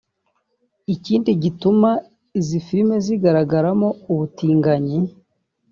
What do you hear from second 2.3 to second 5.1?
izi filime zigaragaramo ubutinganyi